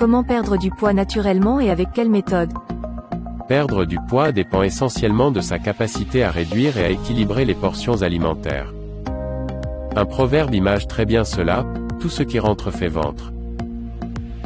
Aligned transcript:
Comment 0.00 0.24
perdre 0.24 0.56
du 0.56 0.70
poids 0.70 0.94
naturellement 0.94 1.60
et 1.60 1.68
avec 1.68 1.92
quelle 1.92 2.08
méthode? 2.08 2.54
Perdre 3.48 3.84
du 3.84 3.98
poids 4.08 4.32
dépend 4.32 4.62
essentiellement 4.62 5.30
de 5.30 5.42
sa 5.42 5.58
capacité 5.58 6.24
à 6.24 6.30
réduire 6.30 6.78
et 6.78 6.84
à 6.86 6.88
équilibrer 6.88 7.44
les 7.44 7.54
portions 7.54 8.00
alimentaires. 8.00 8.72
Un 9.94 10.06
proverbe 10.06 10.54
image 10.54 10.88
très 10.88 11.04
bien 11.04 11.22
cela, 11.22 11.66
tout 12.00 12.08
ce 12.08 12.22
qui 12.22 12.38
rentre 12.38 12.70
fait 12.70 12.88
ventre. 12.88 13.30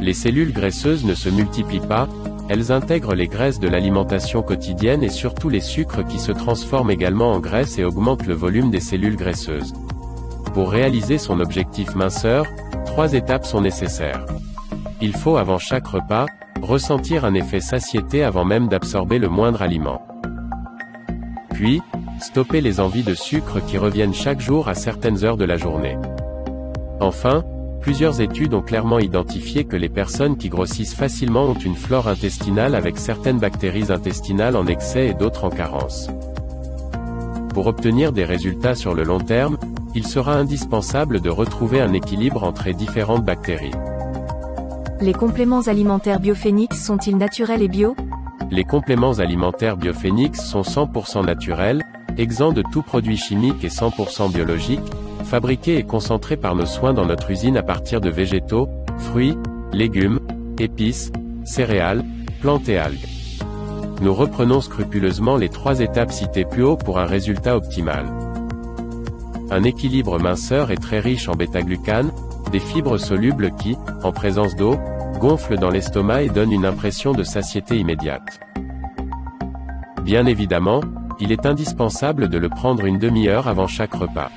Les 0.01 0.13
cellules 0.13 0.51
graisseuses 0.51 1.05
ne 1.05 1.13
se 1.13 1.29
multiplient 1.29 1.79
pas, 1.79 2.09
elles 2.49 2.73
intègrent 2.73 3.15
les 3.15 3.29
graisses 3.29 3.61
de 3.61 3.69
l'alimentation 3.69 4.41
quotidienne 4.41 5.03
et 5.03 5.09
surtout 5.09 5.47
les 5.47 5.61
sucres 5.61 6.05
qui 6.05 6.19
se 6.19 6.33
transforment 6.33 6.91
également 6.91 7.31
en 7.31 7.39
graisse 7.39 7.79
et 7.79 7.85
augmentent 7.85 8.27
le 8.27 8.35
volume 8.35 8.71
des 8.71 8.81
cellules 8.81 9.15
graisseuses. 9.15 9.73
Pour 10.53 10.69
réaliser 10.69 11.17
son 11.17 11.39
objectif 11.39 11.95
minceur, 11.95 12.45
trois 12.85 13.13
étapes 13.13 13.45
sont 13.45 13.61
nécessaires. 13.61 14.25
Il 15.01 15.15
faut 15.15 15.37
avant 15.37 15.57
chaque 15.57 15.87
repas, 15.87 16.25
ressentir 16.61 17.25
un 17.25 17.33
effet 17.33 17.59
satiété 17.59 18.23
avant 18.23 18.45
même 18.45 18.67
d'absorber 18.67 19.19
le 19.19 19.29
moindre 19.29 19.61
aliment. 19.61 20.01
Puis, 21.53 21.81
stopper 22.19 22.61
les 22.61 22.79
envies 22.79 23.03
de 23.03 23.13
sucre 23.13 23.59
qui 23.65 23.77
reviennent 23.77 24.13
chaque 24.13 24.39
jour 24.39 24.67
à 24.67 24.73
certaines 24.73 25.23
heures 25.23 25.37
de 25.37 25.45
la 25.45 25.57
journée. 25.57 25.97
Enfin, 26.99 27.43
Plusieurs 27.85 28.19
études 28.19 28.55
ont 28.55 28.63
clairement 28.63 28.97
identifié 28.97 29.63
que 29.63 29.75
les 29.75 29.89
personnes 29.89 30.37
qui 30.37 30.49
grossissent 30.49 30.95
facilement 30.95 31.43
ont 31.43 31.53
une 31.53 31.75
flore 31.75 32.07
intestinale 32.07 32.73
avec 32.73 32.97
certaines 32.97 33.37
bactéries 33.37 33.91
intestinales 33.91 34.55
en 34.55 34.65
excès 34.65 35.09
et 35.09 35.13
d'autres 35.13 35.43
en 35.43 35.51
carence. 35.51 36.09
Pour 37.53 37.67
obtenir 37.67 38.11
des 38.11 38.25
résultats 38.25 38.73
sur 38.73 38.95
le 38.95 39.03
long 39.03 39.19
terme, 39.19 39.59
il 39.93 40.07
sera 40.07 40.33
indispensable 40.33 41.21
de 41.21 41.29
retrouver 41.29 41.79
un 41.79 41.93
équilibre 41.93 42.43
entre 42.43 42.65
les 42.65 42.73
différentes 42.73 43.23
bactéries. 43.23 43.69
Les 45.01 45.13
compléments 45.13 45.61
alimentaires 45.61 46.19
Biophénix 46.21 46.81
sont-ils 46.81 47.17
naturels 47.17 47.61
et 47.61 47.67
bio? 47.67 47.95
Les 48.49 48.63
compléments 48.63 49.19
alimentaires 49.19 49.75
Biophénix 49.75 50.39
sont 50.39 50.61
100% 50.61 51.25
naturels, 51.25 51.83
exempts 52.17 52.53
de 52.53 52.63
tout 52.71 52.81
produit 52.81 53.17
chimique 53.17 53.63
et 53.65 53.67
100% 53.67 54.31
biologique, 54.31 54.79
fabriqués 55.25 55.77
et 55.77 55.83
concentrés 55.83 56.37
par 56.37 56.55
nos 56.55 56.65
soins 56.65 56.93
dans 56.93 57.05
notre 57.05 57.29
usine 57.29 57.57
à 57.57 57.63
partir 57.63 57.99
de 57.99 58.09
végétaux, 58.09 58.69
fruits, 58.97 59.37
légumes, 59.73 60.19
épices, 60.59 61.11
céréales, 61.43 62.05
plantes 62.39 62.69
et 62.69 62.77
algues. 62.77 63.07
Nous 64.01 64.13
reprenons 64.13 64.61
scrupuleusement 64.61 65.35
les 65.35 65.49
trois 65.49 65.81
étapes 65.81 66.11
citées 66.11 66.45
plus 66.45 66.63
haut 66.63 66.77
pour 66.77 66.99
un 66.99 67.05
résultat 67.05 67.57
optimal. 67.57 68.05
Un 69.51 69.63
équilibre 69.63 70.19
minceur 70.19 70.71
est 70.71 70.81
très 70.81 70.99
riche 70.99 71.27
en 71.27 71.35
bêta-glucane, 71.35 72.11
des 72.51 72.59
fibres 72.59 72.97
solubles 72.97 73.51
qui, 73.55 73.75
en 74.03 74.11
présence 74.11 74.55
d'eau, 74.55 74.77
gonflent 75.19 75.57
dans 75.57 75.69
l'estomac 75.69 76.23
et 76.23 76.29
donnent 76.29 76.51
une 76.51 76.65
impression 76.65 77.13
de 77.13 77.23
satiété 77.23 77.77
immédiate. 77.77 78.39
Bien 80.03 80.25
évidemment, 80.25 80.81
il 81.19 81.31
est 81.31 81.45
indispensable 81.45 82.29
de 82.29 82.37
le 82.37 82.49
prendre 82.49 82.85
une 82.85 82.99
demi-heure 82.99 83.47
avant 83.47 83.67
chaque 83.67 83.93
repas. 83.93 84.29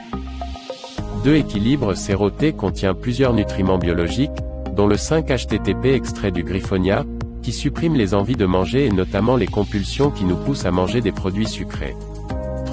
2 1.25 1.35
équilibre 1.35 1.95
séroté 1.95 2.53
contient 2.53 2.95
plusieurs 2.95 3.35
nutriments 3.35 3.79
biologiques, 3.79 4.31
dont 4.75 4.87
le 4.87 4.97
5-HTTP 4.97 5.95
extrait 5.95 6.31
du 6.31 6.45
griffonia, 6.45 7.05
qui 7.43 7.53
supprime 7.53 7.95
les 7.95 8.15
envies 8.15 8.37
de 8.37 8.47
manger 8.47 8.87
et 8.87 8.91
notamment 8.91 9.37
les 9.37 9.47
compulsions 9.47 10.11
qui 10.11 10.25
nous 10.25 10.37
poussent 10.37 10.67
à 10.67 10.71
manger 10.71 11.01
des 11.01 11.13
produits 11.13 11.49
sucrés. 11.49 11.97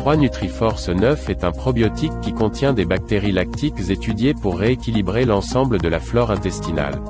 3 0.06 0.17
Nutriforce 0.17 0.89
9 0.89 1.31
est 1.31 1.44
un 1.44 1.52
probiotique 1.52 2.11
qui 2.22 2.31
contient 2.31 2.73
des 2.73 2.86
bactéries 2.86 3.31
lactiques 3.31 3.89
étudiées 3.89 4.36
pour 4.36 4.59
rééquilibrer 4.59 5.25
l'ensemble 5.25 5.80
de 5.81 5.88
la 5.88 6.00
flore 6.00 6.30
intestinale. 6.30 7.02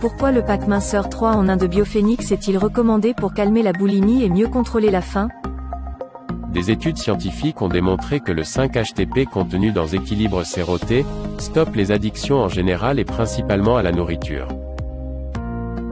Pourquoi 0.00 0.32
le 0.32 0.44
pack 0.44 0.66
minceur 0.66 1.08
3 1.08 1.36
en 1.36 1.48
1 1.48 1.56
de 1.58 1.68
Biophénix 1.68 2.32
est-il 2.32 2.58
recommandé 2.58 3.14
pour 3.14 3.32
calmer 3.32 3.62
la 3.62 3.72
boulimie 3.72 4.24
et 4.24 4.28
mieux 4.28 4.48
contrôler 4.48 4.90
la 4.90 5.02
faim? 5.02 5.28
Des 6.52 6.72
études 6.72 6.98
scientifiques 6.98 7.62
ont 7.62 7.68
démontré 7.68 8.18
que 8.18 8.32
le 8.32 8.42
5-HTP 8.42 9.26
contenu 9.26 9.70
dans 9.70 9.86
équilibre 9.86 10.42
séroté, 10.42 11.06
stoppe 11.38 11.76
les 11.76 11.92
addictions 11.92 12.40
en 12.40 12.48
général 12.48 12.98
et 12.98 13.04
principalement 13.04 13.76
à 13.76 13.84
la 13.84 13.92
nourriture. 13.92 14.48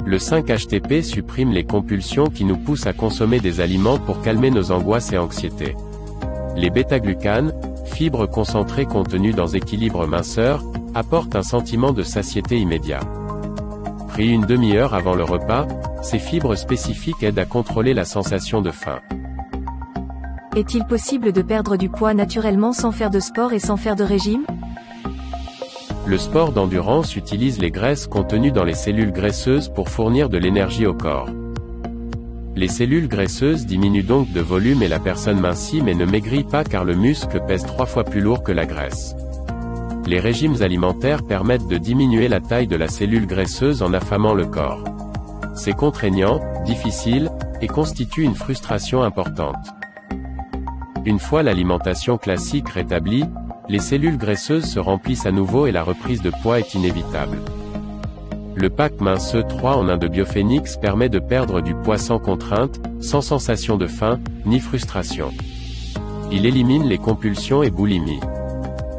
Le 0.06 0.16
5-HTP 0.16 1.02
supprime 1.02 1.52
les 1.52 1.64
compulsions 1.64 2.26
qui 2.26 2.44
nous 2.44 2.56
poussent 2.56 2.86
à 2.86 2.92
consommer 2.92 3.38
des 3.38 3.60
aliments 3.60 3.98
pour 3.98 4.22
calmer 4.22 4.50
nos 4.50 4.72
angoisses 4.72 5.12
et 5.12 5.18
anxiétés. 5.18 5.76
Les 6.56 6.70
bêta-glucanes, 6.70 7.52
fibres 7.84 8.26
concentrées 8.26 8.86
contenues 8.86 9.32
dans 9.32 9.46
équilibre 9.46 10.06
minceur, 10.06 10.64
apportent 10.94 11.36
un 11.36 11.42
sentiment 11.42 11.92
de 11.92 12.02
satiété 12.02 12.58
immédiat. 12.58 13.00
Pris 14.08 14.28
une 14.28 14.46
demi-heure 14.46 14.94
avant 14.94 15.14
le 15.14 15.24
repas, 15.24 15.68
ces 16.02 16.18
fibres 16.18 16.56
spécifiques 16.56 17.22
aident 17.22 17.38
à 17.38 17.44
contrôler 17.44 17.94
la 17.94 18.04
sensation 18.04 18.62
de 18.62 18.70
faim. 18.70 19.00
Est-il 20.56 20.84
possible 20.84 21.32
de 21.32 21.42
perdre 21.42 21.76
du 21.76 21.88
poids 21.88 22.12
naturellement 22.12 22.72
sans 22.72 22.90
faire 22.90 23.10
de 23.10 23.20
sport 23.20 23.52
et 23.52 23.60
sans 23.60 23.76
faire 23.76 23.94
de 23.94 24.02
régime? 24.02 24.44
Le 26.10 26.18
sport 26.18 26.50
d'endurance 26.50 27.14
utilise 27.14 27.60
les 27.60 27.70
graisses 27.70 28.08
contenues 28.08 28.50
dans 28.50 28.64
les 28.64 28.74
cellules 28.74 29.12
graisseuses 29.12 29.68
pour 29.68 29.88
fournir 29.88 30.28
de 30.28 30.38
l'énergie 30.38 30.84
au 30.84 30.92
corps. 30.92 31.28
Les 32.56 32.66
cellules 32.66 33.06
graisseuses 33.06 33.64
diminuent 33.64 34.02
donc 34.02 34.32
de 34.32 34.40
volume 34.40 34.82
et 34.82 34.88
la 34.88 34.98
personne 34.98 35.38
mincit 35.38 35.82
mais 35.82 35.94
ne 35.94 36.04
maigrit 36.04 36.42
pas 36.42 36.64
car 36.64 36.84
le 36.84 36.96
muscle 36.96 37.40
pèse 37.46 37.64
trois 37.64 37.86
fois 37.86 38.02
plus 38.02 38.20
lourd 38.20 38.42
que 38.42 38.50
la 38.50 38.66
graisse. 38.66 39.14
Les 40.04 40.18
régimes 40.18 40.60
alimentaires 40.62 41.22
permettent 41.22 41.68
de 41.68 41.78
diminuer 41.78 42.26
la 42.26 42.40
taille 42.40 42.66
de 42.66 42.74
la 42.74 42.88
cellule 42.88 43.28
graisseuse 43.28 43.80
en 43.80 43.92
affamant 43.92 44.34
le 44.34 44.46
corps. 44.46 44.82
C'est 45.54 45.76
contraignant, 45.76 46.40
difficile, 46.66 47.30
et 47.60 47.68
constitue 47.68 48.24
une 48.24 48.34
frustration 48.34 49.04
importante. 49.04 49.64
Une 51.06 51.20
fois 51.20 51.44
l'alimentation 51.44 52.18
classique 52.18 52.68
rétablie, 52.68 53.26
les 53.70 53.78
cellules 53.78 54.18
graisseuses 54.18 54.64
se 54.64 54.80
remplissent 54.80 55.26
à 55.26 55.30
nouveau 55.30 55.66
et 55.66 55.72
la 55.72 55.84
reprise 55.84 56.20
de 56.22 56.32
poids 56.42 56.58
est 56.58 56.74
inévitable. 56.74 57.38
Le 58.56 58.68
pack 58.68 59.00
mince 59.00 59.36
3 59.48 59.76
en 59.76 59.88
1 59.88 59.96
de 59.96 60.08
Biophénix 60.08 60.76
permet 60.76 61.08
de 61.08 61.20
perdre 61.20 61.60
du 61.60 61.72
poids 61.76 61.96
sans 61.96 62.18
contrainte, 62.18 62.80
sans 63.00 63.20
sensation 63.20 63.76
de 63.76 63.86
faim, 63.86 64.18
ni 64.44 64.58
frustration. 64.58 65.30
Il 66.32 66.46
élimine 66.46 66.88
les 66.88 66.98
compulsions 66.98 67.62
et 67.62 67.70
boulimies. 67.70 68.20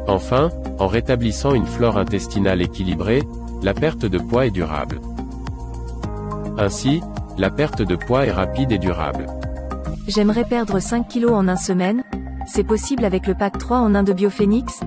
Enfin, 0.08 0.48
en 0.78 0.86
rétablissant 0.86 1.52
une 1.52 1.66
flore 1.66 1.98
intestinale 1.98 2.62
équilibrée, 2.62 3.22
la 3.62 3.74
perte 3.74 4.06
de 4.06 4.18
poids 4.18 4.46
est 4.46 4.50
durable. 4.50 5.00
Ainsi, 6.56 7.02
la 7.36 7.50
perte 7.50 7.82
de 7.82 7.94
poids 7.94 8.24
est 8.24 8.32
rapide 8.32 8.72
et 8.72 8.78
durable. 8.78 9.26
J'aimerais 10.08 10.44
perdre 10.44 10.80
5 10.80 11.08
kilos 11.08 11.32
en 11.32 11.46
un 11.46 11.56
semaine. 11.56 12.04
C'est 12.54 12.64
possible 12.64 13.06
avec 13.06 13.26
le 13.26 13.34
pack 13.34 13.56
3 13.56 13.78
en 13.78 13.94
1 13.94 14.02
de 14.02 14.12
Biophénix 14.12 14.80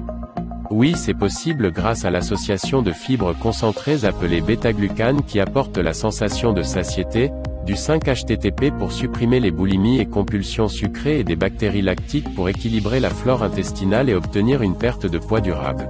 Oui, 0.70 0.94
c'est 0.96 1.16
possible 1.16 1.72
grâce 1.72 2.06
à 2.06 2.12
l'association 2.12 2.84
de 2.84 2.92
fibres 2.92 3.34
concentrées 3.34 4.06
appelées 4.06 4.42
bêta-glucane 4.42 5.24
qui 5.24 5.40
apporte 5.40 5.80
la 5.80 5.96
sensation 5.96 6.54
de 6.54 6.62
satiété, 6.62 7.32
du 7.66 7.74
5-HTTP 7.74 8.70
pour 8.70 8.92
supprimer 8.92 9.40
les 9.40 9.50
boulimies 9.50 10.00
et 10.00 10.06
compulsions 10.06 10.68
sucrées 10.68 11.22
et 11.22 11.24
des 11.24 11.36
bactéries 11.36 11.82
lactiques 11.82 12.32
pour 12.36 12.50
équilibrer 12.50 13.00
la 13.00 13.10
flore 13.10 13.42
intestinale 13.42 14.12
et 14.12 14.14
obtenir 14.14 14.62
une 14.62 14.78
perte 14.78 15.08
de 15.08 15.18
poids 15.18 15.42
durable. 15.42 15.90